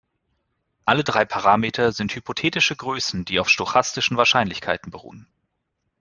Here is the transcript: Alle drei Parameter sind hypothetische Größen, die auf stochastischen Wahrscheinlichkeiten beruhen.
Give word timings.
Alle 0.83 1.03
drei 1.03 1.25
Parameter 1.25 1.91
sind 1.91 2.15
hypothetische 2.15 2.75
Größen, 2.75 3.23
die 3.23 3.39
auf 3.39 3.47
stochastischen 3.49 4.17
Wahrscheinlichkeiten 4.17 4.89
beruhen. 4.89 5.27